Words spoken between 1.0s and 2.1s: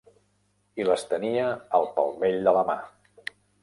tenia al